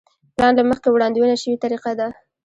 [0.35, 2.07] پلان له مخکې وړاندوينه شوې طریقه ده.